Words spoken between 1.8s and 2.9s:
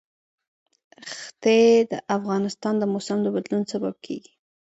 د افغانستان د